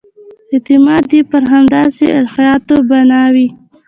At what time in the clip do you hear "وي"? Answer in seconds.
3.33-3.47